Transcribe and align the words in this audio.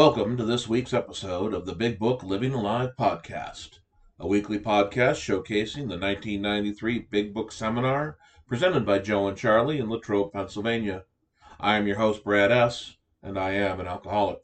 Welcome 0.00 0.38
to 0.38 0.46
this 0.46 0.66
week's 0.66 0.94
episode 0.94 1.52
of 1.52 1.66
the 1.66 1.74
Big 1.74 1.98
Book 1.98 2.22
Living 2.22 2.54
Alive 2.54 2.92
podcast, 2.98 3.80
a 4.18 4.26
weekly 4.26 4.58
podcast 4.58 5.16
showcasing 5.20 5.90
the 5.90 5.98
1993 5.98 7.00
Big 7.10 7.34
Book 7.34 7.52
Seminar 7.52 8.16
presented 8.48 8.86
by 8.86 8.98
Joe 9.00 9.28
and 9.28 9.36
Charlie 9.36 9.78
in 9.78 9.90
Latrobe, 9.90 10.32
Pennsylvania. 10.32 11.04
I 11.60 11.76
am 11.76 11.86
your 11.86 11.98
host, 11.98 12.24
Brad 12.24 12.50
S., 12.50 12.96
and 13.22 13.38
I 13.38 13.50
am 13.50 13.78
an 13.78 13.86
alcoholic. 13.86 14.38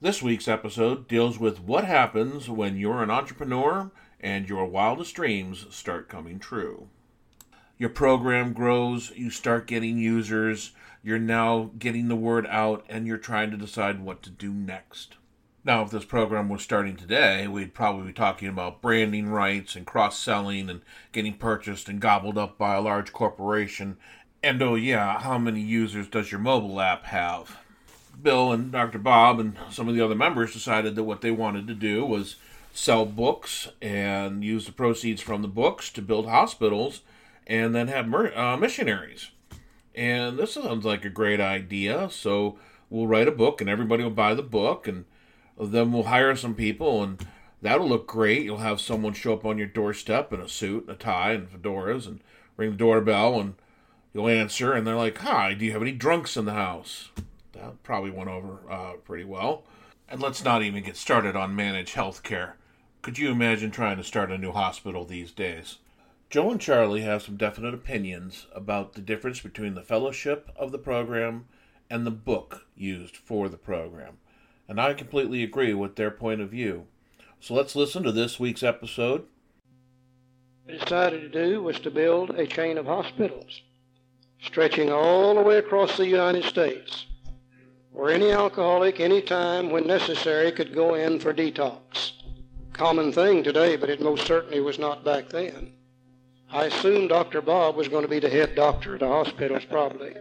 This 0.00 0.20
week's 0.20 0.48
episode 0.48 1.06
deals 1.06 1.38
with 1.38 1.60
what 1.60 1.84
happens 1.84 2.50
when 2.50 2.76
you're 2.76 3.00
an 3.00 3.12
entrepreneur 3.12 3.92
and 4.18 4.48
your 4.48 4.66
wildest 4.66 5.14
dreams 5.14 5.66
start 5.70 6.08
coming 6.08 6.40
true. 6.40 6.88
Your 7.76 7.90
program 7.90 8.52
grows, 8.52 9.10
you 9.16 9.30
start 9.30 9.66
getting 9.66 9.98
users, 9.98 10.72
you're 11.02 11.18
now 11.18 11.72
getting 11.78 12.08
the 12.08 12.14
word 12.14 12.46
out, 12.48 12.84
and 12.88 13.06
you're 13.06 13.18
trying 13.18 13.50
to 13.50 13.56
decide 13.56 14.00
what 14.00 14.22
to 14.22 14.30
do 14.30 14.52
next. 14.52 15.16
Now, 15.64 15.82
if 15.82 15.90
this 15.90 16.04
program 16.04 16.48
was 16.48 16.62
starting 16.62 16.94
today, 16.94 17.48
we'd 17.48 17.74
probably 17.74 18.06
be 18.06 18.12
talking 18.12 18.48
about 18.48 18.80
branding 18.80 19.28
rights 19.28 19.74
and 19.74 19.86
cross 19.86 20.18
selling 20.18 20.70
and 20.70 20.82
getting 21.10 21.34
purchased 21.34 21.88
and 21.88 22.00
gobbled 22.00 22.38
up 22.38 22.58
by 22.58 22.74
a 22.74 22.80
large 22.80 23.12
corporation. 23.12 23.96
And 24.42 24.62
oh, 24.62 24.76
yeah, 24.76 25.18
how 25.18 25.38
many 25.38 25.60
users 25.60 26.06
does 26.06 26.30
your 26.30 26.40
mobile 26.40 26.80
app 26.80 27.06
have? 27.06 27.58
Bill 28.22 28.52
and 28.52 28.70
Dr. 28.70 28.98
Bob 28.98 29.40
and 29.40 29.56
some 29.70 29.88
of 29.88 29.94
the 29.94 30.04
other 30.04 30.14
members 30.14 30.52
decided 30.52 30.94
that 30.94 31.04
what 31.04 31.22
they 31.22 31.32
wanted 31.32 31.66
to 31.66 31.74
do 31.74 32.04
was 32.04 32.36
sell 32.72 33.04
books 33.06 33.68
and 33.82 34.44
use 34.44 34.66
the 34.66 34.72
proceeds 34.72 35.22
from 35.22 35.42
the 35.42 35.48
books 35.48 35.90
to 35.90 36.02
build 36.02 36.26
hospitals 36.26 37.00
and 37.46 37.74
then 37.74 37.88
have 37.88 38.08
mer- 38.08 38.36
uh, 38.36 38.56
missionaries. 38.56 39.30
And 39.94 40.38
this 40.38 40.54
sounds 40.54 40.84
like 40.84 41.04
a 41.04 41.10
great 41.10 41.40
idea. 41.40 42.08
So 42.10 42.58
we'll 42.90 43.06
write 43.06 43.28
a 43.28 43.32
book 43.32 43.60
and 43.60 43.70
everybody 43.70 44.02
will 44.02 44.10
buy 44.10 44.34
the 44.34 44.42
book 44.42 44.88
and 44.88 45.04
then 45.58 45.92
we'll 45.92 46.04
hire 46.04 46.34
some 46.34 46.54
people 46.54 47.02
and 47.02 47.24
that'll 47.62 47.88
look 47.88 48.06
great. 48.06 48.42
You'll 48.42 48.58
have 48.58 48.80
someone 48.80 49.12
show 49.12 49.34
up 49.34 49.44
on 49.44 49.58
your 49.58 49.66
doorstep 49.66 50.32
in 50.32 50.40
a 50.40 50.48
suit 50.48 50.84
and 50.84 50.90
a 50.90 50.98
tie 50.98 51.32
and 51.32 51.48
fedoras 51.48 52.06
and 52.06 52.20
ring 52.56 52.72
the 52.72 52.76
doorbell 52.76 53.40
and 53.40 53.54
you'll 54.12 54.28
answer 54.28 54.72
and 54.72 54.86
they're 54.86 54.96
like, 54.96 55.18
Hi, 55.18 55.54
do 55.54 55.64
you 55.64 55.72
have 55.72 55.82
any 55.82 55.92
drunks 55.92 56.36
in 56.36 56.44
the 56.44 56.52
house? 56.54 57.10
That 57.52 57.82
probably 57.84 58.10
went 58.10 58.30
over 58.30 58.58
uh, 58.68 58.94
pretty 59.04 59.24
well. 59.24 59.64
And 60.08 60.20
let's 60.20 60.44
not 60.44 60.62
even 60.62 60.82
get 60.82 60.96
started 60.96 61.36
on 61.36 61.56
managed 61.56 61.94
health 61.94 62.22
care. 62.22 62.56
Could 63.00 63.18
you 63.18 63.30
imagine 63.30 63.70
trying 63.70 63.96
to 63.96 64.04
start 64.04 64.32
a 64.32 64.38
new 64.38 64.52
hospital 64.52 65.04
these 65.04 65.30
days? 65.30 65.78
Joe 66.34 66.50
and 66.50 66.60
Charlie 66.60 67.02
have 67.02 67.22
some 67.22 67.36
definite 67.36 67.74
opinions 67.74 68.48
about 68.52 68.94
the 68.94 69.00
difference 69.00 69.38
between 69.38 69.74
the 69.74 69.84
fellowship 69.84 70.50
of 70.56 70.72
the 70.72 70.80
program 70.80 71.46
and 71.88 72.04
the 72.04 72.10
book 72.10 72.66
used 72.74 73.16
for 73.16 73.48
the 73.48 73.56
program, 73.56 74.18
and 74.66 74.80
I 74.80 74.94
completely 74.94 75.44
agree 75.44 75.74
with 75.74 75.94
their 75.94 76.10
point 76.10 76.40
of 76.40 76.50
view. 76.50 76.88
So 77.38 77.54
let's 77.54 77.76
listen 77.76 78.02
to 78.02 78.10
this 78.10 78.40
week's 78.40 78.64
episode. 78.64 79.26
What 80.64 80.72
we 80.72 80.78
decided 80.78 81.20
to 81.20 81.28
do 81.28 81.62
was 81.62 81.78
to 81.78 81.90
build 81.92 82.30
a 82.30 82.48
chain 82.48 82.78
of 82.78 82.86
hospitals 82.86 83.62
stretching 84.42 84.90
all 84.90 85.36
the 85.36 85.42
way 85.42 85.58
across 85.58 85.96
the 85.96 86.08
United 86.08 86.42
States 86.46 87.06
where 87.92 88.10
any 88.10 88.32
alcoholic, 88.32 88.98
any 88.98 89.22
time 89.22 89.70
when 89.70 89.86
necessary, 89.86 90.50
could 90.50 90.74
go 90.74 90.96
in 90.96 91.20
for 91.20 91.32
detox. 91.32 92.10
Common 92.72 93.12
thing 93.12 93.44
today, 93.44 93.76
but 93.76 93.88
it 93.88 94.00
most 94.00 94.26
certainly 94.26 94.58
was 94.58 94.80
not 94.80 95.04
back 95.04 95.28
then. 95.28 95.74
I 96.54 96.66
assumed 96.66 97.08
Dr. 97.08 97.42
Bob 97.42 97.74
was 97.74 97.88
going 97.88 98.04
to 98.04 98.08
be 98.08 98.20
the 98.20 98.30
head 98.30 98.54
doctor 98.54 98.94
at 98.94 99.00
the 99.00 99.08
hospitals, 99.08 99.64
probably. 99.64 100.14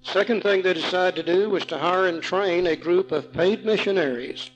Second 0.00 0.42
thing 0.42 0.62
they 0.62 0.72
decided 0.72 1.26
to 1.26 1.34
do 1.34 1.50
was 1.50 1.66
to 1.66 1.76
hire 1.76 2.06
and 2.06 2.22
train 2.22 2.66
a 2.66 2.74
group 2.74 3.12
of 3.12 3.34
paid 3.34 3.62
missionaries 3.62 4.48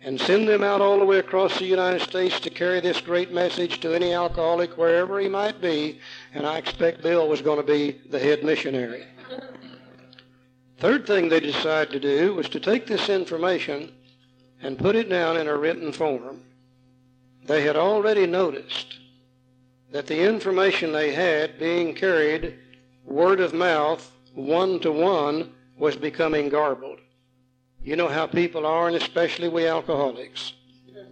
and 0.00 0.18
send 0.18 0.48
them 0.48 0.64
out 0.64 0.80
all 0.80 0.98
the 0.98 1.04
way 1.04 1.18
across 1.18 1.58
the 1.58 1.66
United 1.66 2.00
States 2.00 2.40
to 2.40 2.48
carry 2.48 2.80
this 2.80 3.02
great 3.02 3.30
message 3.30 3.80
to 3.80 3.94
any 3.94 4.14
alcoholic 4.14 4.78
wherever 4.78 5.20
he 5.20 5.28
might 5.28 5.60
be, 5.60 6.00
and 6.32 6.46
I 6.46 6.56
expect 6.56 7.02
Bill 7.02 7.28
was 7.28 7.42
going 7.42 7.58
to 7.58 7.62
be 7.62 8.00
the 8.08 8.18
head 8.18 8.42
missionary. 8.42 9.04
Third 10.78 11.06
thing 11.06 11.28
they 11.28 11.40
decided 11.40 11.92
to 11.92 12.00
do 12.00 12.34
was 12.34 12.48
to 12.48 12.60
take 12.60 12.86
this 12.86 13.10
information 13.10 13.92
and 14.62 14.78
put 14.78 14.96
it 14.96 15.10
down 15.10 15.36
in 15.36 15.46
a 15.46 15.58
written 15.58 15.92
form. 15.92 16.40
They 17.44 17.60
had 17.60 17.76
already 17.76 18.26
noticed 18.26 18.96
that 19.92 20.06
the 20.06 20.20
information 20.20 20.92
they 20.92 21.12
had 21.12 21.58
being 21.58 21.94
carried 21.94 22.58
word 23.04 23.40
of 23.40 23.52
mouth, 23.52 24.10
one 24.34 24.78
to 24.80 24.92
one, 24.92 25.52
was 25.76 25.96
becoming 25.96 26.48
garbled. 26.48 27.00
You 27.82 27.96
know 27.96 28.08
how 28.08 28.26
people 28.26 28.66
are, 28.66 28.86
and 28.86 28.96
especially 28.96 29.48
we 29.48 29.66
alcoholics. 29.66 30.52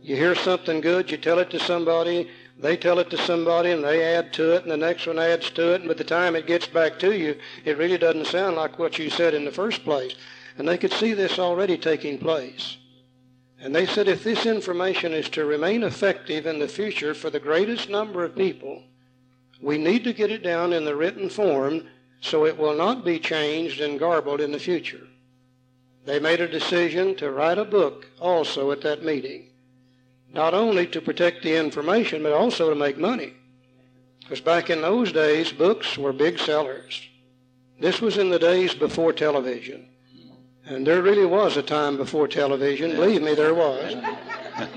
You 0.03 0.17
hear 0.17 0.35
something 0.35 0.81
good, 0.81 1.11
you 1.11 1.17
tell 1.17 1.39
it 1.39 1.51
to 1.51 1.59
somebody, 1.59 2.29
they 2.61 2.77
tell 2.77 2.99
it 2.99 3.09
to 3.11 3.19
somebody 3.19 3.71
and 3.71 3.85
they 3.85 4.03
add 4.03 4.33
to 4.33 4.53
it 4.55 4.63
and 4.63 4.71
the 4.71 4.77
next 4.77 5.07
one 5.07 5.19
adds 5.19 5.51
to 5.51 5.75
it 5.75 5.81
and 5.81 5.89
by 5.89 5.95
the 5.95 6.05
time 6.05 6.35
it 6.35 6.47
gets 6.47 6.67
back 6.67 6.99
to 6.99 7.17
you 7.17 7.37
it 7.65 7.79
really 7.79 7.99
doesn't 7.99 8.27
sound 8.27 8.57
like 8.57 8.79
what 8.79 8.99
you 8.99 9.09
said 9.09 9.33
in 9.33 9.45
the 9.45 9.51
first 9.51 9.85
place 9.85 10.15
and 10.57 10.67
they 10.67 10.77
could 10.77 10.93
see 10.93 11.13
this 11.13 11.39
already 11.39 11.79
taking 11.79 12.19
place 12.19 12.77
and 13.61 13.75
they 13.75 13.87
said 13.87 14.09
if 14.09 14.23
this 14.23 14.47
information 14.47 15.13
is 15.13 15.29
to 15.29 15.45
remain 15.45 15.83
effective 15.83 16.47
in 16.47 16.59
the 16.59 16.69
future 16.69 17.15
for 17.15 17.31
the 17.31 17.41
greatest 17.41 17.89
number 17.89 18.25
of 18.25 18.37
people 18.37 18.83
we 19.61 19.77
need 19.77 20.05
to 20.05 20.13
get 20.13 20.31
it 20.31 20.43
down 20.43 20.73
in 20.73 20.85
the 20.85 20.97
written 20.97 21.29
form 21.29 21.87
so 22.21 22.47
it 22.47 22.57
will 22.57 22.75
not 22.75 23.05
be 23.05 23.19
changed 23.19 23.81
and 23.81 23.99
garbled 23.99 24.41
in 24.41 24.53
the 24.53 24.59
future 24.59 25.07
they 26.05 26.19
made 26.19 26.41
a 26.41 26.49
decision 26.49 27.15
to 27.15 27.31
write 27.31 27.59
a 27.59 27.65
book 27.65 28.07
also 28.21 28.71
at 28.71 28.81
that 28.81 29.05
meeting 29.05 29.49
not 30.33 30.55
only 30.55 30.87
to 30.87 31.01
protect 31.01 31.43
the 31.43 31.57
information, 31.57 32.23
but 32.23 32.33
also 32.33 32.69
to 32.71 32.77
make 32.77 32.99
money. 32.99 33.33
Because 34.21 34.41
back 34.41 34.71
in 34.71 34.83
those 34.83 35.13
days, 35.13 35.53
books 35.53 35.97
were 35.97 36.13
big 36.13 36.39
sellers. 36.39 37.09
This 37.81 38.01
was 38.01 38.19
in 38.19 38.29
the 38.29 38.39
days 38.39 38.75
before 38.75 39.13
television. 39.13 39.89
And 40.69 40.87
there 40.87 41.01
really 41.01 41.25
was 41.25 41.57
a 41.57 41.63
time 41.63 41.97
before 41.97 42.29
television. 42.29 42.91
Believe 42.91 43.23
me, 43.23 43.35
there 43.35 43.55
was. 43.55 43.97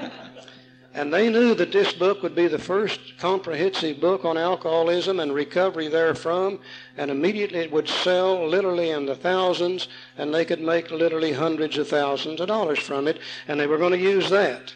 and 0.94 1.13
they 1.13 1.29
knew 1.29 1.53
that 1.56 1.74
this 1.74 1.91
book 1.91 2.24
would 2.24 2.34
be 2.34 2.47
the 2.47 2.57
first 2.57 3.18
comprehensive 3.18 4.00
book 4.00 4.24
on 4.24 4.38
alcoholism 4.38 5.19
and 5.19 5.34
recovery 5.34 5.90
therefrom. 5.90 6.59
And 6.96 7.12
immediately 7.12 7.59
it 7.59 7.74
would 7.74 7.90
sell 7.90 8.47
literally 8.47 8.91
in 8.91 9.06
the 9.06 9.18
thousands, 9.18 9.90
and 10.18 10.34
they 10.34 10.46
could 10.46 10.62
make 10.62 10.91
literally 10.91 11.34
hundreds 11.34 11.78
of 11.78 11.90
thousands 11.90 12.40
of 12.40 12.47
dollars 12.47 12.79
from 12.79 13.09
it. 13.09 13.19
And 13.50 13.59
they 13.59 13.68
were 13.68 13.78
going 13.78 13.91
to 13.91 13.97
use 13.97 14.29
that 14.29 14.73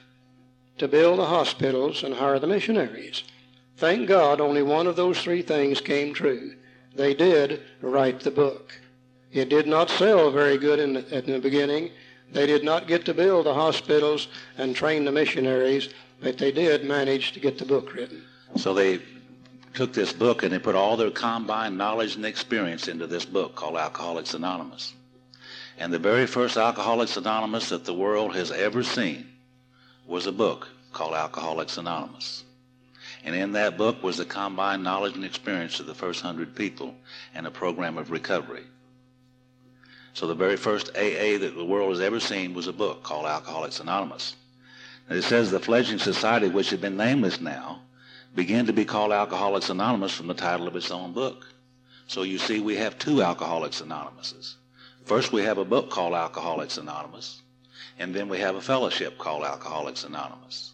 to 0.79 0.89
build 0.89 1.19
the 1.19 1.25
hospitals 1.27 2.03
and 2.03 2.13
hire 2.13 2.39
the 2.39 2.47
missionaries. 2.47 3.23
Thank 3.77 4.09
God 4.09 4.41
only 4.41 4.63
one 4.63 4.85
of 4.85 4.97
those 4.97 5.21
three 5.21 5.41
things 5.41 5.79
came 5.79 6.13
true. 6.13 6.55
They 6.93 7.13
did 7.13 7.61
write 7.81 8.19
the 8.19 8.31
book. 8.31 8.81
It 9.35 9.49
did 9.49 9.67
not 9.67 9.89
sell 9.89 10.31
very 10.31 10.57
good 10.57 10.79
in 10.79 10.93
the, 10.93 11.17
in 11.17 11.33
the 11.33 11.39
beginning. 11.39 11.91
They 12.31 12.47
did 12.47 12.63
not 12.63 12.87
get 12.87 13.03
to 13.03 13.13
build 13.13 13.45
the 13.45 13.53
hospitals 13.53 14.29
and 14.57 14.73
train 14.73 15.03
the 15.03 15.11
missionaries, 15.11 15.89
but 16.21 16.37
they 16.37 16.53
did 16.53 16.85
manage 16.85 17.33
to 17.33 17.41
get 17.41 17.57
the 17.57 17.65
book 17.65 17.93
written. 17.93 18.23
So 18.55 18.73
they 18.73 19.01
took 19.73 19.91
this 19.91 20.13
book 20.13 20.43
and 20.43 20.53
they 20.53 20.59
put 20.59 20.73
all 20.73 20.95
their 20.95 21.11
combined 21.11 21.77
knowledge 21.77 22.15
and 22.15 22.25
experience 22.25 22.87
into 22.87 23.07
this 23.07 23.25
book 23.25 23.55
called 23.55 23.75
Alcoholics 23.75 24.33
Anonymous. 24.35 24.93
And 25.77 25.91
the 25.91 25.99
very 25.99 26.27
first 26.27 26.55
Alcoholics 26.55 27.17
Anonymous 27.17 27.67
that 27.69 27.83
the 27.83 27.93
world 27.93 28.33
has 28.35 28.51
ever 28.51 28.83
seen 28.83 29.27
was 30.07 30.27
a 30.27 30.31
book 30.31 30.69
called 30.93 31.13
Alcoholics 31.13 31.77
Anonymous. 31.77 32.45
And 33.25 33.35
in 33.35 33.51
that 33.51 33.77
book 33.77 34.01
was 34.01 34.15
the 34.15 34.23
combined 34.23 34.85
knowledge 34.85 35.15
and 35.15 35.25
experience 35.25 35.81
of 35.81 35.87
the 35.87 35.93
first 35.93 36.21
hundred 36.21 36.55
people 36.55 36.95
and 37.33 37.45
a 37.45 37.51
program 37.51 37.97
of 37.97 38.11
recovery. 38.11 38.63
So 40.15 40.27
the 40.27 40.33
very 40.33 40.55
first 40.55 40.91
AA 40.95 41.37
that 41.39 41.55
the 41.57 41.65
world 41.65 41.89
has 41.89 41.99
ever 41.99 42.21
seen 42.21 42.53
was 42.53 42.67
a 42.67 42.73
book 42.73 43.03
called 43.03 43.25
Alcoholics 43.25 43.81
Anonymous. 43.81 44.37
And 45.09 45.17
it 45.19 45.23
says 45.23 45.51
the 45.51 45.59
fledgling 45.59 45.99
society, 45.99 46.47
which 46.47 46.69
had 46.69 46.79
been 46.79 46.95
nameless 46.95 47.41
now, 47.41 47.81
began 48.33 48.65
to 48.65 48.71
be 48.71 48.85
called 48.85 49.11
Alcoholics 49.11 49.69
Anonymous 49.69 50.13
from 50.13 50.27
the 50.27 50.33
title 50.33 50.69
of 50.69 50.75
its 50.77 50.89
own 50.89 51.11
book. 51.11 51.45
So 52.07 52.23
you 52.23 52.37
see, 52.37 52.61
we 52.61 52.77
have 52.77 52.97
two 52.97 53.21
Alcoholics 53.21 53.81
Anonymouses. 53.81 54.55
First, 55.03 55.33
we 55.33 55.43
have 55.43 55.57
a 55.57 55.65
book 55.65 55.89
called 55.89 56.13
Alcoholics 56.13 56.77
Anonymous, 56.77 57.41
and 57.99 58.15
then 58.15 58.29
we 58.29 58.39
have 58.39 58.55
a 58.55 58.61
fellowship 58.61 59.17
called 59.17 59.43
Alcoholics 59.43 60.05
Anonymous. 60.05 60.71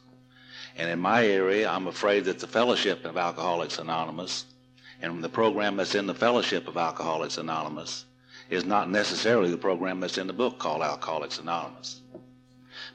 And 0.77 0.87
in 0.87 0.99
my 0.99 1.25
area, 1.25 1.67
I'm 1.67 1.87
afraid 1.87 2.25
that 2.25 2.37
the 2.37 2.47
fellowship 2.47 3.05
of 3.05 3.17
Alcoholics 3.17 3.79
Anonymous 3.79 4.45
and 5.01 5.23
the 5.23 5.29
program 5.29 5.77
that's 5.77 5.95
in 5.95 6.05
the 6.05 6.13
fellowship 6.13 6.67
of 6.67 6.77
Alcoholics 6.77 7.39
Anonymous 7.39 8.05
is 8.51 8.65
not 8.65 8.89
necessarily 8.89 9.49
the 9.49 9.57
program 9.57 10.01
that's 10.01 10.17
in 10.17 10.27
the 10.27 10.33
book 10.33 10.59
called 10.59 10.81
Alcoholics 10.81 11.39
Anonymous. 11.39 12.01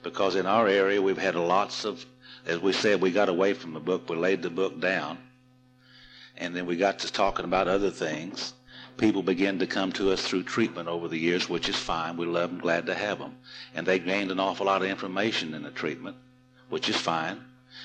Because 0.02 0.36
in 0.36 0.44
our 0.44 0.68
area, 0.68 1.00
we've 1.00 1.16
had 1.16 1.34
lots 1.34 1.86
of, 1.86 2.04
as 2.44 2.60
we 2.60 2.72
said, 2.72 3.00
we 3.00 3.10
got 3.10 3.30
away 3.30 3.54
from 3.54 3.72
the 3.72 3.80
book, 3.80 4.08
we 4.08 4.16
laid 4.16 4.42
the 4.42 4.50
book 4.50 4.78
down, 4.78 5.16
and 6.36 6.54
then 6.54 6.66
we 6.66 6.76
got 6.76 6.98
to 7.00 7.10
talking 7.10 7.46
about 7.46 7.68
other 7.68 7.90
things. 7.90 8.52
people 8.98 9.22
begin 9.22 9.58
to 9.58 9.66
come 9.66 9.92
to 9.92 10.12
us 10.12 10.26
through 10.26 10.42
treatment 10.42 10.88
over 10.88 11.08
the 11.08 11.18
years, 11.18 11.48
which 11.48 11.68
is 11.68 11.76
fine. 11.76 12.16
We 12.16 12.26
love 12.26 12.50
them, 12.50 12.60
glad 12.60 12.86
to 12.86 12.94
have 12.94 13.18
them. 13.18 13.36
And 13.74 13.86
they 13.86 13.98
gained 13.98 14.30
an 14.30 14.40
awful 14.40 14.66
lot 14.66 14.82
of 14.82 14.88
information 14.88 15.54
in 15.54 15.62
the 15.62 15.70
treatment, 15.70 16.16
which 16.68 16.88
is 16.88 16.96
fine. 16.96 17.40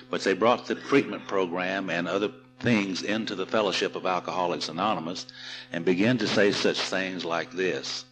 But 0.09 0.21
they 0.23 0.33
brought 0.33 0.67
the 0.67 0.75
treatment 0.75 1.27
program 1.27 1.89
and 1.89 2.07
other 2.07 2.31
things 2.61 3.01
into 3.01 3.35
the 3.35 3.45
fellowship 3.45 3.95
of 3.95 4.05
Alcoholics 4.05 4.69
Anonymous 4.69 5.25
and 5.71 5.83
begin 5.83 6.17
to 6.19 6.27
say 6.27 6.51
such 6.51 6.79
things 6.79 7.25
like 7.25 7.51
this. 7.51 8.05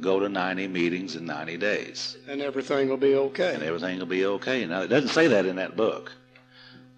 Go 0.00 0.20
to 0.20 0.28
90 0.28 0.68
meetings 0.68 1.16
in 1.16 1.24
90 1.24 1.56
days. 1.56 2.16
And 2.28 2.42
everything 2.42 2.88
will 2.88 2.96
be 2.96 3.14
okay. 3.14 3.54
And 3.54 3.62
everything 3.62 3.98
will 3.98 4.06
be 4.06 4.26
okay. 4.26 4.64
Now, 4.66 4.82
it 4.82 4.88
doesn't 4.88 5.10
say 5.10 5.26
that 5.28 5.46
in 5.46 5.56
that 5.56 5.76
book 5.76 6.12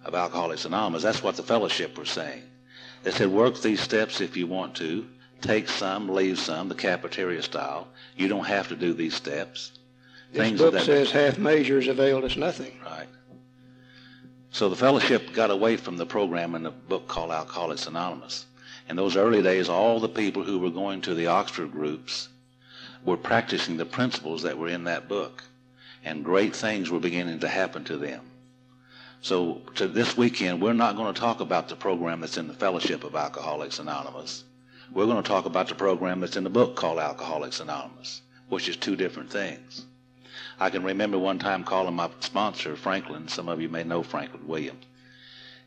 of 0.05 0.13
Alcoholics 0.13 0.65
Anonymous. 0.65 1.03
That's 1.03 1.23
what 1.23 1.35
the 1.35 1.43
fellowship 1.43 1.97
was 1.97 2.09
saying. 2.09 2.43
They 3.03 3.11
said, 3.11 3.29
work 3.29 3.61
these 3.61 3.79
steps 3.79 4.19
if 4.21 4.35
you 4.35 4.47
want 4.47 4.75
to. 4.75 5.07
Take 5.41 5.69
some, 5.69 6.09
leave 6.09 6.37
some, 6.37 6.67
the 6.67 6.75
cafeteria 6.75 7.41
style. 7.41 7.87
You 8.17 8.27
don't 8.27 8.45
have 8.45 8.67
to 8.69 8.75
do 8.75 8.93
these 8.93 9.15
steps. 9.15 9.71
This 10.33 10.41
Things 10.41 10.59
book 10.59 10.73
that 10.73 10.83
says 10.83 11.11
half 11.11 11.37
measures 11.37 11.87
availed 11.87 12.25
us 12.25 12.35
nothing. 12.35 12.73
Right. 12.83 13.07
So 14.51 14.67
the 14.67 14.75
fellowship 14.75 15.33
got 15.33 15.51
away 15.51 15.77
from 15.77 15.97
the 15.97 16.05
program 16.05 16.55
in 16.55 16.63
the 16.63 16.71
book 16.71 17.07
called 17.07 17.31
Alcoholics 17.31 17.85
Anonymous. 17.87 18.45
In 18.89 18.95
those 18.95 19.15
early 19.15 19.43
days, 19.43 19.69
all 19.69 19.99
the 19.99 20.09
people 20.09 20.43
who 20.43 20.57
were 20.57 20.71
going 20.71 21.01
to 21.01 21.13
the 21.13 21.27
Oxford 21.27 21.71
groups 21.71 22.29
were 23.05 23.17
practicing 23.17 23.77
the 23.77 23.85
principles 23.85 24.41
that 24.43 24.57
were 24.57 24.67
in 24.67 24.85
that 24.85 25.07
book. 25.07 25.43
And 26.03 26.25
great 26.25 26.55
things 26.55 26.89
were 26.89 26.99
beginning 26.99 27.39
to 27.41 27.47
happen 27.47 27.83
to 27.85 27.97
them. 27.97 28.21
So 29.21 29.61
to 29.75 29.87
this 29.87 30.17
weekend, 30.17 30.61
we're 30.61 30.73
not 30.73 30.95
going 30.95 31.13
to 31.13 31.19
talk 31.19 31.41
about 31.41 31.69
the 31.69 31.75
program 31.75 32.21
that's 32.21 32.37
in 32.37 32.47
the 32.47 32.53
Fellowship 32.53 33.03
of 33.03 33.15
Alcoholics 33.15 33.79
Anonymous. 33.79 34.45
We're 34.91 35.05
going 35.05 35.21
to 35.21 35.29
talk 35.29 35.45
about 35.45 35.67
the 35.67 35.75
program 35.75 36.21
that's 36.21 36.37
in 36.37 36.43
the 36.43 36.49
book 36.49 36.75
called 36.75 36.99
Alcoholics 36.99 37.59
Anonymous, 37.59 38.21
which 38.47 38.67
is 38.67 38.77
two 38.77 38.95
different 38.95 39.29
things. 39.29 39.85
I 40.59 40.69
can 40.69 40.83
remember 40.83 41.17
one 41.17 41.39
time 41.39 41.63
calling 41.63 41.95
my 41.95 42.09
sponsor, 42.19 42.75
Franklin. 42.75 43.29
Some 43.29 43.47
of 43.47 43.61
you 43.61 43.69
may 43.69 43.83
know 43.83 44.03
Franklin 44.03 44.45
Williams. 44.45 44.85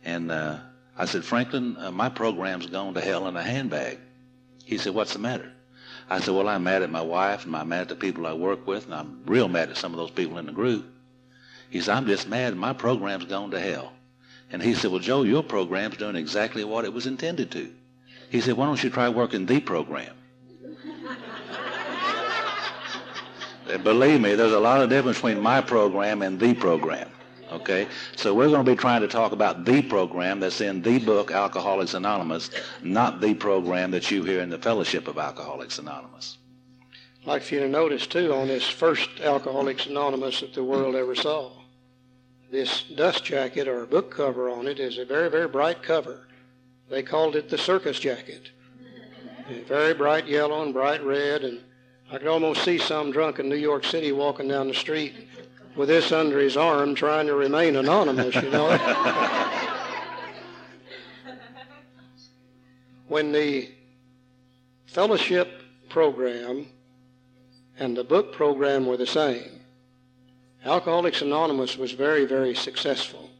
And 0.05 0.31
uh, 0.31 0.59
I 0.99 1.07
said, 1.07 1.25
Franklin, 1.25 1.77
uh, 1.79 1.91
my 1.91 2.11
program's 2.11 2.67
gone 2.67 2.93
to 2.95 3.01
hell 3.01 3.27
in 3.29 3.37
a 3.37 3.43
handbag. 3.43 3.99
He 4.65 4.77
said, 4.77 4.95
what's 4.95 5.15
the 5.15 5.19
matter? 5.19 5.51
I 6.11 6.21
said, 6.21 6.35
well, 6.35 6.49
I'm 6.49 6.65
mad 6.65 6.83
at 6.83 6.91
my 6.91 7.01
wife 7.01 7.47
and 7.47 7.57
I'm 7.57 7.71
mad 7.71 7.83
at 7.83 7.89
the 7.89 7.95
people 7.95 8.27
I 8.27 8.35
work 8.35 8.67
with 8.67 8.85
and 8.85 8.95
I'm 8.95 9.23
real 9.25 9.49
mad 9.49 9.71
at 9.71 9.79
some 9.79 9.93
of 9.93 9.99
those 9.99 10.11
people 10.11 10.37
in 10.37 10.47
the 10.47 10.53
group. 10.53 10.85
He 11.71 11.81
said, 11.81 11.97
I'm 11.97 12.07
just 12.07 12.29
mad 12.29 12.55
my 12.55 12.75
program's 12.75 13.25
gone 13.25 13.51
to 13.53 13.61
hell. 13.61 13.93
And 14.51 14.63
he 14.63 14.75
said, 14.75 14.91
well, 14.91 15.01
Joe, 15.01 15.23
your 15.23 15.43
program's 15.43 15.97
doing 15.97 16.17
exactly 16.17 16.65
what 16.65 16.85
it 16.85 16.93
was 16.93 17.07
intended 17.07 17.51
to. 17.53 17.73
He 18.29 18.43
said, 18.43 18.59
why 18.59 18.67
don't 18.67 18.83
you 18.83 18.91
try 18.91 19.09
working 19.09 19.47
the 19.47 19.61
program? 19.61 20.15
Believe 23.79 24.21
me, 24.21 24.35
there's 24.35 24.53
a 24.53 24.61
lot 24.61 24.81
of 24.83 24.91
difference 24.91 25.19
between 25.19 25.41
my 25.41 25.61
program 25.61 26.23
and 26.23 26.39
the 26.39 26.55
program. 26.55 27.09
Okay? 27.51 27.87
So 28.17 28.35
we're 28.35 28.49
going 28.49 28.65
to 28.65 28.71
be 28.71 28.77
trying 28.77 29.03
to 29.03 29.09
talk 29.09 29.33
about 29.33 29.65
the 29.65 29.83
program 29.83 30.41
that's 30.41 30.61
in 30.61 30.83
the 30.83 30.99
book, 30.99 31.31
Alcoholics 31.31 31.95
Anonymous, 31.95 32.51
not 32.83 33.21
the 33.21 33.35
program 33.35 33.91
that 33.91 34.11
you 34.11 34.25
hear 34.25 34.41
in 34.41 34.51
the 34.51 34.59
Fellowship 34.59 35.09
of 35.09 35.19
Alcoholics 35.19 35.79
Anonymous. 35.79 36.39
I'd 37.23 37.27
like 37.27 37.43
for 37.43 37.55
you 37.55 37.61
to 37.61 37.69
notice, 37.69 38.07
too, 38.07 38.35
on 38.35 38.49
this 38.49 38.69
first 38.69 39.21
Alcoholics 39.21 39.87
Anonymous 39.87 40.41
that 40.41 40.55
the 40.55 40.65
world 40.65 40.97
ever 40.97 41.15
saw, 41.15 41.53
this 42.51 42.83
dust 42.83 43.25
jacket 43.25 43.69
or 43.69 43.87
book 43.87 44.11
cover 44.11 44.51
on 44.51 44.67
it 44.67 44.79
is 44.79 44.99
a 44.99 45.05
very, 45.05 45.31
very 45.31 45.49
bright 45.49 45.83
cover. 45.83 46.27
They 46.91 47.03
called 47.03 47.37
it 47.37 47.49
the 47.49 47.57
circus 47.57 47.99
jacket. 47.99 48.51
Very 49.67 49.95
bright 49.95 50.27
yellow 50.27 50.63
and 50.63 50.73
bright 50.73 51.03
red, 51.03 51.45
and 51.45 51.61
I 52.13 52.19
could 52.19 52.29
almost 52.29 52.63
see 52.63 52.77
some 52.77 53.11
drunk 53.11 53.39
in 53.39 53.49
New 53.49 53.57
York 53.57 53.85
City 53.85 54.13
walking 54.13 54.47
down 54.47 54.69
the 54.69 54.75
street 54.75 55.15
with 55.75 55.89
this 55.89 56.13
under 56.13 56.39
his 56.39 56.59
arm 56.59 56.95
trying 56.95 57.27
to 57.27 57.35
remain 57.35 57.75
anonymous, 57.75 58.35
you 58.35 58.51
know. 58.51 58.77
when 63.09 63.33
the 63.33 63.71
fellowship 64.85 65.63
program 65.89 66.67
and 67.79 67.97
the 67.97 68.05
book 68.05 68.35
program 68.35 68.85
were 68.85 68.99
the 68.99 69.07
same, 69.07 69.61
Alcoholics 70.67 71.23
Anonymous 71.23 71.79
was 71.79 71.93
very, 71.93 72.27
very 72.27 72.55
successful. 72.55 73.31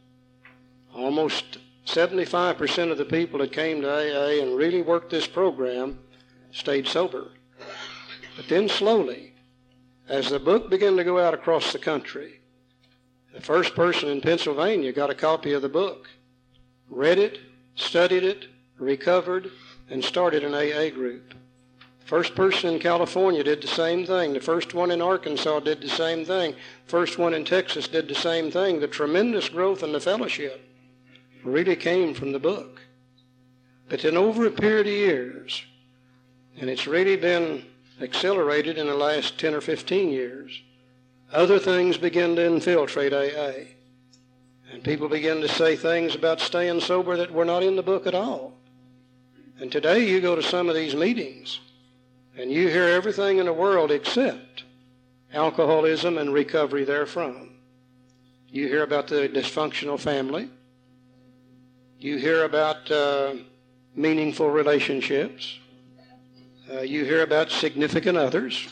Almost 0.95 1.59
75% 1.85 2.89
of 2.89 2.97
the 2.97 3.05
people 3.05 3.37
that 3.37 3.51
came 3.51 3.81
to 3.81 3.87
AA 3.87 4.41
and 4.41 4.57
really 4.57 4.81
worked 4.81 5.11
this 5.11 5.27
program 5.27 5.99
stayed 6.51 6.87
sober. 6.87 7.27
But 8.35 8.47
then 8.47 8.67
slowly, 8.67 9.33
as 10.07 10.29
the 10.29 10.39
book 10.39 10.69
began 10.69 10.97
to 10.97 11.03
go 11.03 11.19
out 11.19 11.33
across 11.33 11.71
the 11.71 11.79
country, 11.79 12.39
the 13.33 13.41
first 13.41 13.75
person 13.75 14.09
in 14.09 14.21
Pennsylvania 14.21 14.91
got 14.91 15.09
a 15.09 15.15
copy 15.15 15.53
of 15.53 15.61
the 15.61 15.69
book, 15.69 16.09
read 16.89 17.17
it, 17.17 17.39
studied 17.75 18.23
it, 18.23 18.47
recovered, 18.77 19.51
and 19.89 20.03
started 20.03 20.43
an 20.43 20.53
AA 20.53 20.89
group. 20.89 21.33
First 22.05 22.35
person 22.35 22.73
in 22.73 22.79
California 22.79 23.43
did 23.43 23.61
the 23.61 23.67
same 23.67 24.05
thing. 24.05 24.33
The 24.33 24.41
first 24.41 24.73
one 24.73 24.91
in 24.91 25.01
Arkansas 25.01 25.61
did 25.61 25.81
the 25.81 25.89
same 25.89 26.25
thing. 26.25 26.53
First 26.85 27.17
one 27.17 27.33
in 27.33 27.45
Texas 27.45 27.87
did 27.87 28.07
the 28.07 28.15
same 28.15 28.51
thing. 28.51 28.79
The 28.79 28.87
tremendous 28.87 29.47
growth 29.47 29.83
in 29.83 29.93
the 29.93 29.99
fellowship 29.99 30.61
really 31.43 31.75
came 31.75 32.13
from 32.13 32.31
the 32.31 32.39
book. 32.39 32.81
But 33.89 34.01
then 34.01 34.17
over 34.17 34.45
a 34.45 34.51
period 34.51 34.87
of 34.87 34.93
years, 34.93 35.63
and 36.59 36.69
it's 36.69 36.87
really 36.87 37.15
been 37.15 37.65
accelerated 38.01 38.77
in 38.77 38.87
the 38.87 38.95
last 38.95 39.39
10 39.39 39.53
or 39.53 39.61
15 39.61 40.09
years, 40.09 40.61
other 41.31 41.59
things 41.59 41.97
begin 41.97 42.35
to 42.35 42.45
infiltrate 42.45 43.13
AA. 43.13 43.69
And 44.71 44.83
people 44.83 45.07
begin 45.07 45.41
to 45.41 45.47
say 45.47 45.75
things 45.75 46.15
about 46.15 46.39
staying 46.39 46.81
sober 46.81 47.17
that 47.17 47.31
were 47.31 47.45
not 47.45 47.63
in 47.63 47.75
the 47.75 47.83
book 47.83 48.07
at 48.07 48.15
all. 48.15 48.53
And 49.59 49.71
today 49.71 50.07
you 50.07 50.19
go 50.19 50.35
to 50.35 50.43
some 50.43 50.69
of 50.69 50.75
these 50.75 50.95
meetings 50.95 51.59
and 52.35 52.51
you 52.51 52.67
hear 52.67 52.87
everything 52.87 53.37
in 53.37 53.45
the 53.45 53.53
world 53.53 53.91
except 53.91 54.63
alcoholism 55.33 56.17
and 56.17 56.33
recovery 56.33 56.85
therefrom. 56.85 57.51
You 58.49 58.67
hear 58.67 58.83
about 58.83 59.07
the 59.07 59.29
dysfunctional 59.29 59.99
family. 59.99 60.49
You 61.99 62.17
hear 62.17 62.43
about 62.43 62.89
uh, 62.91 63.35
meaningful 63.95 64.49
relationships. 64.49 65.59
Uh, 66.71 66.79
you 66.79 67.03
hear 67.03 67.23
about 67.23 67.49
significant 67.49 68.17
others. 68.17 68.67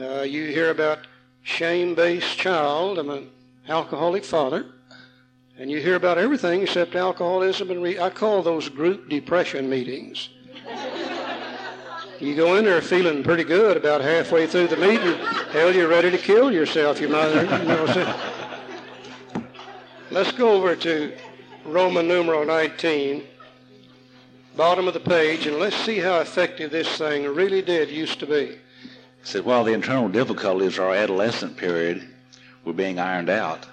Uh, 0.00 0.22
you 0.22 0.46
hear 0.46 0.70
about 0.70 1.06
shame-based 1.42 2.38
child. 2.38 2.98
I'm 2.98 3.10
an 3.10 3.30
alcoholic 3.68 4.24
father. 4.24 4.66
And 5.58 5.70
you 5.70 5.80
hear 5.80 5.96
about 5.96 6.18
everything 6.18 6.62
except 6.62 6.94
alcoholism. 6.94 7.70
And 7.70 7.82
re- 7.82 7.98
I 7.98 8.10
call 8.10 8.42
those 8.42 8.68
group 8.68 9.08
depression 9.08 9.68
meetings. 9.68 10.28
You 12.20 12.34
go 12.34 12.56
in 12.56 12.64
there 12.64 12.80
feeling 12.80 13.22
pretty 13.22 13.44
good 13.44 13.76
about 13.76 14.00
halfway 14.00 14.46
through 14.46 14.68
the 14.68 14.76
meeting. 14.76 15.14
Hell, 15.52 15.72
you're 15.72 15.88
ready 15.88 16.10
to 16.10 16.18
kill 16.18 16.52
yourself. 16.52 17.00
You 17.00 17.08
might, 17.08 17.32
you 17.32 17.68
know, 17.68 18.14
Let's 20.10 20.32
go 20.32 20.50
over 20.50 20.74
to 20.74 21.12
Roman 21.64 22.08
numeral 22.08 22.44
19, 22.44 23.24
bottom 24.58 24.88
of 24.88 24.94
the 24.94 24.98
page, 24.98 25.46
and 25.46 25.60
let's 25.60 25.76
see 25.76 25.98
how 25.98 26.18
effective 26.18 26.72
this 26.72 26.98
thing 26.98 27.24
really 27.32 27.62
did 27.62 27.88
used 27.88 28.18
to 28.18 28.26
be. 28.26 28.46
He 28.46 28.58
said 29.22 29.44
while 29.44 29.62
the 29.62 29.72
internal 29.72 30.08
difficulties 30.08 30.78
of 30.78 30.84
our 30.84 30.96
adolescent 30.96 31.56
period 31.56 32.04
were 32.64 32.72
being 32.72 32.98
ironed 32.98 33.30
out, 33.30 33.66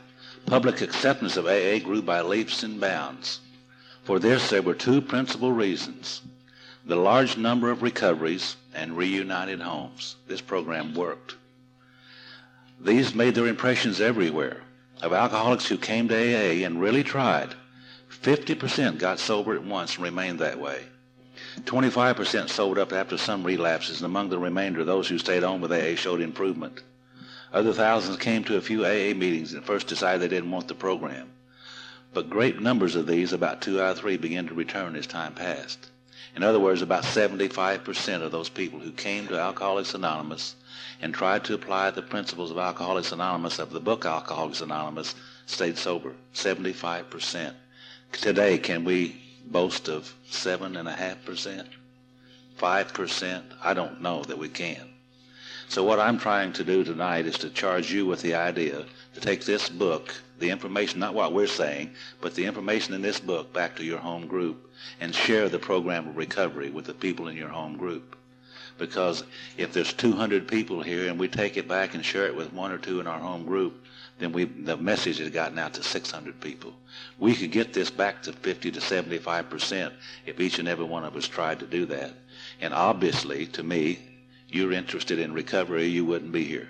public 0.45 0.81
acceptance 0.81 1.37
of 1.37 1.47
AA 1.47 1.79
grew 1.79 2.03
by 2.03 2.21
leaps 2.21 2.61
and 2.61 2.79
bounds. 2.79 3.39
For 4.03 4.19
this 4.19 4.51
there 4.51 4.61
were 4.61 4.75
two 4.75 5.01
principal 5.01 5.51
reasons 5.51 6.21
the 6.85 6.95
large 6.95 7.35
number 7.35 7.71
of 7.71 7.81
recoveries 7.81 8.55
and 8.75 8.95
reunited 8.95 9.61
homes. 9.61 10.17
This 10.27 10.41
program 10.41 10.93
worked. 10.93 11.33
These 12.79 13.15
made 13.15 13.33
their 13.33 13.47
impressions 13.47 13.99
everywhere. 13.99 14.61
Of 15.01 15.13
alcoholics 15.13 15.65
who 15.65 15.79
came 15.79 16.07
to 16.09 16.15
AA 16.15 16.63
and 16.63 16.79
really 16.79 17.03
tried, 17.03 17.55
50% 18.21 18.97
got 18.97 19.19
sober 19.19 19.55
at 19.55 19.63
once 19.63 19.95
and 19.95 20.03
remained 20.03 20.39
that 20.39 20.59
way. 20.59 20.81
25% 21.61 22.49
sobered 22.49 22.77
up 22.77 22.91
after 22.91 23.17
some 23.17 23.43
relapses, 23.43 23.97
and 23.97 24.05
among 24.05 24.29
the 24.29 24.39
remainder, 24.39 24.83
those 24.83 25.07
who 25.07 25.17
stayed 25.17 25.43
on 25.43 25.61
with 25.61 25.71
AA 25.71 25.95
showed 25.95 26.21
improvement. 26.21 26.81
Other 27.53 27.73
thousands 27.73 28.17
came 28.17 28.43
to 28.45 28.57
a 28.57 28.61
few 28.61 28.85
AA 28.85 29.13
meetings 29.13 29.53
and 29.53 29.63
first 29.63 29.87
decided 29.87 30.21
they 30.21 30.27
didn't 30.27 30.51
want 30.51 30.67
the 30.67 30.75
program. 30.75 31.29
But 32.13 32.29
great 32.29 32.61
numbers 32.61 32.95
of 32.95 33.07
these, 33.07 33.33
about 33.33 33.61
two 33.61 33.81
out 33.81 33.91
of 33.91 33.99
three, 33.99 34.17
began 34.17 34.47
to 34.47 34.53
return 34.53 34.95
as 34.95 35.07
time 35.07 35.33
passed. 35.33 35.89
In 36.35 36.43
other 36.43 36.59
words, 36.59 36.81
about 36.81 37.03
75% 37.03 38.21
of 38.21 38.31
those 38.31 38.49
people 38.49 38.79
who 38.79 38.91
came 38.91 39.27
to 39.27 39.39
Alcoholics 39.39 39.93
Anonymous 39.93 40.55
and 41.01 41.13
tried 41.13 41.45
to 41.45 41.53
apply 41.53 41.91
the 41.91 42.01
principles 42.01 42.51
of 42.51 42.57
Alcoholics 42.57 43.13
Anonymous, 43.13 43.59
of 43.59 43.71
the 43.71 43.79
book 43.79 44.05
Alcoholics 44.05 44.61
Anonymous, 44.61 45.15
stayed 45.45 45.77
sober. 45.77 46.13
75%. 46.33 47.53
Today, 48.11 48.57
can 48.57 48.83
we 48.83 49.21
boast 49.45 49.87
of 49.87 50.13
7.5%? 50.29 51.65
5%? 52.57 53.43
I 53.63 53.73
don't 53.73 54.01
know 54.01 54.23
that 54.23 54.37
we 54.37 54.49
can. 54.49 54.89
So 55.67 55.83
what 55.83 55.99
I'm 55.99 56.19
trying 56.19 56.53
to 56.53 56.63
do 56.63 56.83
tonight 56.83 57.25
is 57.25 57.37
to 57.39 57.49
charge 57.49 57.91
you 57.91 58.05
with 58.05 58.21
the 58.21 58.35
idea 58.35 58.85
to 59.13 59.19
take 59.19 59.45
this 59.45 59.69
book, 59.69 60.13
the 60.39 60.49
information, 60.49 60.99
not 60.99 61.13
what 61.13 61.33
we're 61.33 61.47
saying, 61.47 61.91
but 62.21 62.35
the 62.35 62.45
information 62.45 62.93
in 62.93 63.01
this 63.01 63.19
book 63.19 63.51
back 63.53 63.75
to 63.77 63.83
your 63.83 63.97
home 63.97 64.27
group 64.27 64.69
and 64.99 65.13
share 65.13 65.49
the 65.49 65.59
program 65.59 66.07
of 66.07 66.17
recovery 66.17 66.69
with 66.69 66.85
the 66.85 66.93
people 66.93 67.27
in 67.27 67.37
your 67.37 67.49
home 67.49 67.77
group. 67.77 68.15
Because 68.77 69.23
if 69.57 69.71
there's 69.71 69.93
200 69.93 70.47
people 70.47 70.81
here 70.81 71.09
and 71.09 71.19
we 71.19 71.27
take 71.27 71.55
it 71.57 71.67
back 71.67 71.93
and 71.93 72.03
share 72.03 72.25
it 72.25 72.35
with 72.35 72.51
one 72.51 72.71
or 72.71 72.77
two 72.77 72.99
in 72.99 73.07
our 73.07 73.19
home 73.19 73.45
group, 73.45 73.83
then 74.17 74.31
we 74.31 74.45
the 74.45 74.77
message 74.77 75.17
has 75.19 75.29
gotten 75.29 75.59
out 75.59 75.73
to 75.73 75.83
600 75.83 76.39
people. 76.39 76.73
We 77.19 77.35
could 77.35 77.51
get 77.51 77.73
this 77.73 77.89
back 77.89 78.23
to 78.23 78.33
50 78.33 78.71
to 78.71 78.81
75 78.81 79.49
percent 79.49 79.93
if 80.25 80.39
each 80.39 80.59
and 80.59 80.67
every 80.67 80.85
one 80.85 81.03
of 81.03 81.15
us 81.15 81.27
tried 81.27 81.59
to 81.59 81.67
do 81.67 81.85
that. 81.87 82.13
And 82.61 82.73
obviously, 82.73 83.45
to 83.47 83.63
me, 83.63 83.99
you're 84.47 84.71
interested 84.71 85.19
in 85.19 85.33
recovery, 85.33 85.85
you 85.85 86.05
wouldn't 86.05 86.31
be 86.31 86.43
here. 86.43 86.69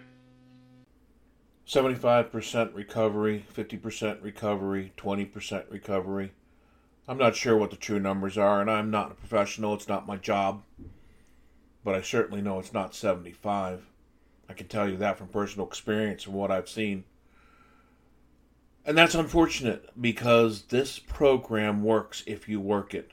75% 1.67 2.75
recovery, 2.75 3.45
50% 3.55 4.23
recovery, 4.23 4.93
20% 4.97 5.71
recovery. 5.71 6.31
I'm 7.07 7.17
not 7.17 7.35
sure 7.35 7.57
what 7.57 7.71
the 7.71 7.75
true 7.75 7.99
numbers 7.99 8.37
are, 8.37 8.61
and 8.61 8.69
I'm 8.69 8.91
not 8.91 9.11
a 9.11 9.15
professional. 9.15 9.73
It's 9.73 9.87
not 9.87 10.07
my 10.07 10.17
job. 10.17 10.63
But 11.85 11.95
I 11.95 12.01
certainly 12.01 12.41
know 12.41 12.59
it's 12.59 12.73
not 12.73 12.93
75. 12.93 13.85
I 14.49 14.53
can 14.53 14.67
tell 14.67 14.89
you 14.89 14.97
that 14.97 15.17
from 15.17 15.27
personal 15.27 15.67
experience 15.67 16.25
and 16.25 16.35
what 16.35 16.51
I've 16.51 16.67
seen. 16.67 17.05
And 18.85 18.97
that's 18.97 19.15
unfortunate 19.15 19.89
because 19.99 20.63
this 20.63 20.99
program 20.99 21.83
works 21.83 22.23
if 22.27 22.49
you 22.49 22.59
work 22.59 22.93
it. 22.93 23.11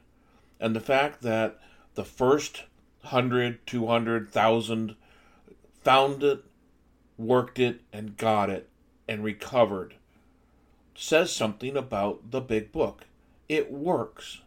And 0.59 0.75
the 0.75 0.81
fact 0.81 1.23
that 1.23 1.61
the 1.95 2.05
first 2.05 2.65
100, 3.03 3.67
200, 3.67 4.25
1,000 4.25 4.97
found 5.83 6.23
it, 6.23 6.45
worked 7.19 7.59
it, 7.59 7.83
and 7.93 8.17
got 8.17 8.49
it, 8.49 8.69
and 9.07 9.23
recovered 9.23 9.95
says 10.95 11.31
something 11.33 11.77
about 11.77 12.31
the 12.31 12.41
big 12.41 12.73
book. 12.73 13.05
It 13.49 13.71
works. 13.71 14.41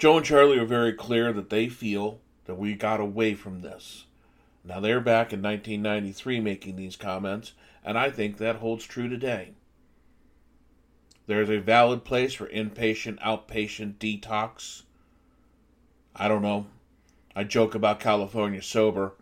Joe 0.00 0.16
and 0.16 0.24
Charlie 0.24 0.58
are 0.58 0.64
very 0.64 0.94
clear 0.94 1.30
that 1.30 1.50
they 1.50 1.68
feel 1.68 2.20
that 2.46 2.54
we 2.54 2.72
got 2.72 3.00
away 3.00 3.34
from 3.34 3.60
this. 3.60 4.06
Now 4.64 4.80
they're 4.80 4.98
back 4.98 5.30
in 5.30 5.42
1993 5.42 6.40
making 6.40 6.76
these 6.76 6.96
comments, 6.96 7.52
and 7.84 7.98
I 7.98 8.10
think 8.10 8.38
that 8.38 8.56
holds 8.56 8.86
true 8.86 9.10
today. 9.10 9.50
There's 11.26 11.50
a 11.50 11.58
valid 11.58 12.02
place 12.02 12.32
for 12.32 12.46
inpatient, 12.46 13.20
outpatient 13.20 13.96
detox. 13.98 14.84
I 16.16 16.28
don't 16.28 16.40
know. 16.40 16.68
I 17.36 17.44
joke 17.44 17.74
about 17.74 18.00
California 18.00 18.62
sober. 18.62 19.16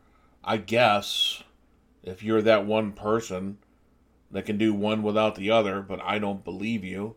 I 0.45 0.59
guess 0.59 1.43
if 2.05 2.23
you're 2.23 2.43
that 2.43 2.67
one 2.67 2.93
person 2.93 3.59
that 4.31 4.47
can 4.47 4.59
do 4.59 4.73
one 4.73 5.03
without 5.03 5.35
the 5.35 5.51
other, 5.51 5.83
but 5.83 6.01
I 6.05 6.21
don't 6.21 6.45
believe 6.45 6.85
you. 6.85 7.17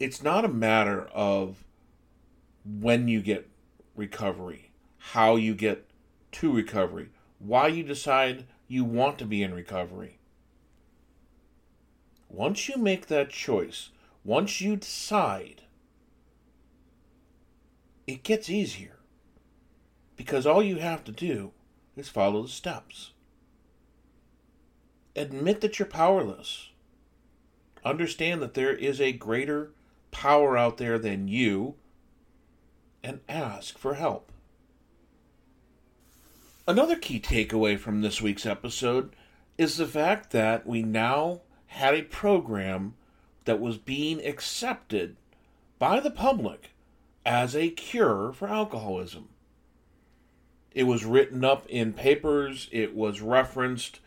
It's 0.00 0.22
not 0.22 0.46
a 0.46 0.48
matter 0.48 1.02
of 1.12 1.62
when 2.64 3.06
you 3.06 3.20
get 3.20 3.50
recovery, 3.94 4.70
how 4.96 5.36
you 5.36 5.54
get 5.54 5.84
to 6.32 6.50
recovery, 6.50 7.10
why 7.38 7.66
you 7.66 7.82
decide 7.82 8.46
you 8.66 8.82
want 8.82 9.18
to 9.18 9.26
be 9.26 9.42
in 9.42 9.52
recovery. 9.52 10.18
Once 12.30 12.66
you 12.66 12.78
make 12.78 13.08
that 13.08 13.28
choice, 13.28 13.90
once 14.24 14.62
you 14.62 14.76
decide, 14.76 15.62
it 18.06 18.22
gets 18.22 18.48
easier. 18.48 18.96
Because 20.16 20.46
all 20.46 20.62
you 20.62 20.76
have 20.76 21.04
to 21.04 21.12
do 21.12 21.52
is 21.94 22.08
follow 22.08 22.42
the 22.42 22.48
steps. 22.48 23.12
Admit 25.14 25.60
that 25.60 25.78
you're 25.78 25.86
powerless. 25.86 26.70
Understand 27.84 28.40
that 28.40 28.54
there 28.54 28.74
is 28.74 28.98
a 28.98 29.12
greater 29.12 29.72
power 30.10 30.56
out 30.56 30.76
there 30.76 30.98
than 30.98 31.28
you 31.28 31.74
and 33.02 33.20
ask 33.28 33.78
for 33.78 33.94
help. 33.94 34.30
Another 36.68 36.96
key 36.96 37.18
takeaway 37.20 37.78
from 37.78 38.00
this 38.00 38.20
week's 38.22 38.46
episode 38.46 39.14
is 39.58 39.76
the 39.76 39.86
fact 39.86 40.30
that 40.30 40.66
we 40.66 40.82
now 40.82 41.40
had 41.66 41.94
a 41.94 42.02
program 42.02 42.94
that 43.44 43.60
was 43.60 43.76
being 43.78 44.24
accepted 44.24 45.16
by 45.78 45.98
the 45.98 46.10
public 46.10 46.70
as 47.24 47.56
a 47.56 47.70
cure 47.70 48.32
for 48.32 48.48
alcoholism. 48.48 49.28
It 50.72 50.84
was 50.84 51.04
written 51.04 51.44
up 51.44 51.66
in 51.68 51.92
papers, 51.92 52.68
it 52.70 52.94
was 52.94 53.20
referenced 53.20 54.00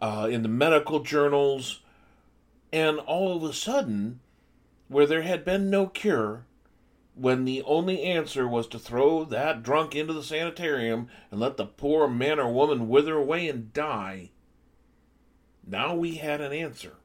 uh, 0.00 0.28
in 0.30 0.42
the 0.42 0.48
medical 0.48 1.00
journals, 1.00 1.80
and 2.72 2.98
all 2.98 3.36
of 3.36 3.42
a 3.42 3.52
sudden, 3.52 4.20
where 4.88 5.06
there 5.06 5.22
had 5.22 5.44
been 5.44 5.70
no 5.70 5.86
cure, 5.86 6.44
when 7.14 7.44
the 7.44 7.62
only 7.62 8.02
answer 8.02 8.46
was 8.46 8.66
to 8.68 8.78
throw 8.78 9.24
that 9.24 9.62
drunk 9.62 9.94
into 9.94 10.12
the 10.12 10.22
sanitarium 10.22 11.08
and 11.30 11.40
let 11.40 11.56
the 11.56 11.64
poor 11.64 12.06
man 12.06 12.38
or 12.38 12.52
woman 12.52 12.88
wither 12.88 13.16
away 13.16 13.48
and 13.48 13.72
die, 13.72 14.30
now 15.66 15.94
we 15.94 16.16
had 16.16 16.40
an 16.40 16.52
answer. 16.52 16.96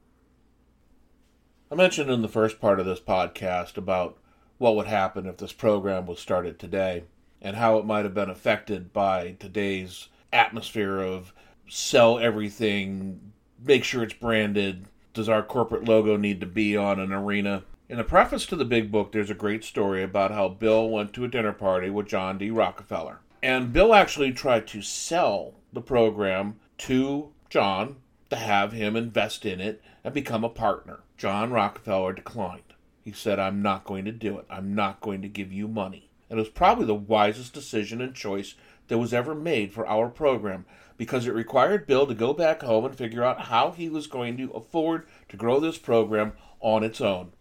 I 1.72 1.76
mentioned 1.76 2.12
in 2.12 2.22
the 2.22 2.28
first 2.28 2.60
part 2.60 2.80
of 2.80 2.86
this 2.86 3.00
podcast 3.00 3.78
about 3.78 4.18
what 4.58 4.76
would 4.76 4.88
happen 4.88 5.26
if 5.26 5.38
this 5.38 5.54
program 5.54 6.06
was 6.06 6.20
started 6.20 6.60
today 6.60 7.06
and 7.42 7.56
how 7.56 7.78
it 7.78 7.86
might 7.86 8.04
have 8.04 8.14
been 8.14 8.30
affected 8.30 8.92
by 8.92 9.38
today's 9.40 10.10
atmosphere 10.34 11.00
of 11.00 11.34
sell 11.68 12.20
everything, 12.20 13.32
make 13.64 13.86
sure 13.86 14.04
it's 14.04 14.14
branded. 14.14 14.86
Does 15.14 15.30
our 15.30 15.42
corporate 15.42 15.86
logo 15.86 16.18
need 16.18 16.42
to 16.42 16.46
be 16.46 16.76
on 16.76 17.00
an 17.00 17.14
arena? 17.14 17.64
In 17.92 17.98
the 17.98 18.06
preface 18.06 18.46
to 18.46 18.56
the 18.56 18.64
big 18.64 18.90
book, 18.90 19.12
there's 19.12 19.30
a 19.30 19.34
great 19.34 19.66
story 19.66 20.02
about 20.02 20.32
how 20.32 20.48
Bill 20.48 20.88
went 20.88 21.12
to 21.12 21.26
a 21.26 21.28
dinner 21.28 21.52
party 21.52 21.90
with 21.90 22.08
John 22.08 22.38
D. 22.38 22.50
Rockefeller. 22.50 23.20
And 23.44 23.74
Bill 23.74 23.94
actually 23.94 24.32
tried 24.32 24.66
to 24.68 24.82
sell 24.82 25.56
the 25.74 25.82
program 25.82 26.56
to 26.78 27.34
John 27.50 27.98
to 28.30 28.38
have 28.38 28.72
him 28.72 28.96
invest 28.96 29.46
in 29.46 29.60
it 29.60 29.82
and 30.06 30.14
become 30.14 30.46
a 30.46 30.50
partner. 30.50 31.02
John 31.18 31.52
Rockefeller 31.52 32.14
declined. 32.14 32.76
He 33.04 33.12
said, 33.12 33.40
I'm 33.40 33.62
not 33.62 33.84
going 33.84 34.06
to 34.06 34.14
do 34.14 34.38
it. 34.38 34.46
I'm 34.50 34.74
not 34.74 35.02
going 35.02 35.22
to 35.24 35.28
give 35.28 35.52
you 35.52 35.68
money. 35.68 36.08
And 36.30 36.40
it 36.40 36.44
was 36.44 36.50
probably 36.50 36.86
the 36.86 36.96
wisest 36.96 37.54
decision 37.54 38.00
and 38.00 38.16
choice 38.16 38.56
that 38.88 39.00
was 39.00 39.14
ever 39.14 39.36
made 39.36 39.74
for 39.74 39.86
our 39.86 40.08
program 40.08 40.66
because 40.96 41.28
it 41.28 41.34
required 41.34 41.88
Bill 41.88 42.08
to 42.08 42.16
go 42.16 42.32
back 42.32 42.62
home 42.62 42.86
and 42.86 42.96
figure 42.96 43.26
out 43.26 43.48
how 43.48 43.72
he 43.72 43.90
was 43.90 44.08
going 44.08 44.38
to 44.38 44.50
afford 44.52 45.08
to 45.28 45.36
grow 45.36 45.60
this 45.60 45.78
program 45.78 46.32
on 46.62 46.86
its 46.86 47.02
own. 47.02 47.34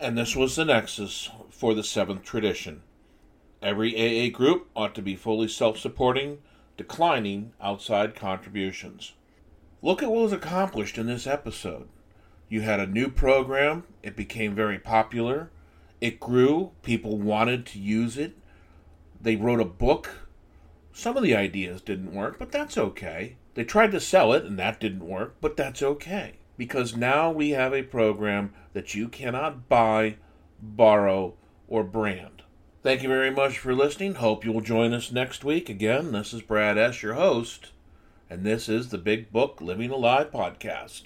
And 0.00 0.16
this 0.16 0.34
was 0.34 0.56
the 0.56 0.64
nexus 0.64 1.28
for 1.50 1.74
the 1.74 1.84
seventh 1.84 2.22
tradition. 2.22 2.80
Every 3.60 3.94
AA 3.94 4.34
group 4.34 4.70
ought 4.74 4.94
to 4.94 5.02
be 5.02 5.14
fully 5.14 5.46
self 5.46 5.76
supporting, 5.76 6.38
declining 6.78 7.52
outside 7.60 8.14
contributions. 8.14 9.12
Look 9.82 10.02
at 10.02 10.10
what 10.10 10.22
was 10.22 10.32
accomplished 10.32 10.96
in 10.96 11.06
this 11.06 11.26
episode. 11.26 11.86
You 12.48 12.62
had 12.62 12.80
a 12.80 12.86
new 12.86 13.10
program, 13.10 13.84
it 14.02 14.16
became 14.16 14.54
very 14.54 14.78
popular, 14.78 15.50
it 16.00 16.18
grew, 16.18 16.70
people 16.82 17.18
wanted 17.18 17.66
to 17.66 17.78
use 17.78 18.16
it. 18.16 18.32
They 19.20 19.36
wrote 19.36 19.60
a 19.60 19.66
book. 19.66 20.28
Some 20.94 21.18
of 21.18 21.22
the 21.22 21.36
ideas 21.36 21.82
didn't 21.82 22.14
work, 22.14 22.38
but 22.38 22.50
that's 22.50 22.78
okay. 22.78 23.36
They 23.52 23.64
tried 23.64 23.90
to 23.90 24.00
sell 24.00 24.32
it, 24.32 24.46
and 24.46 24.58
that 24.58 24.80
didn't 24.80 25.06
work, 25.06 25.36
but 25.42 25.58
that's 25.58 25.82
okay 25.82 26.39
because 26.60 26.94
now 26.94 27.30
we 27.30 27.52
have 27.52 27.72
a 27.72 27.82
program 27.82 28.52
that 28.74 28.94
you 28.94 29.08
cannot 29.08 29.66
buy, 29.70 30.16
borrow, 30.60 31.32
or 31.66 31.82
brand. 31.82 32.42
Thank 32.82 33.02
you 33.02 33.08
very 33.08 33.30
much 33.30 33.58
for 33.58 33.74
listening. 33.74 34.16
Hope 34.16 34.44
you 34.44 34.52
will 34.52 34.60
join 34.60 34.92
us 34.92 35.10
next 35.10 35.42
week. 35.42 35.70
Again, 35.70 36.12
this 36.12 36.34
is 36.34 36.42
Brad 36.42 36.76
S., 36.76 37.02
your 37.02 37.14
host, 37.14 37.72
and 38.28 38.44
this 38.44 38.68
is 38.68 38.90
the 38.90 38.98
Big 38.98 39.32
Book 39.32 39.62
Living 39.62 39.88
Alive 39.88 40.30
podcast. 40.30 41.04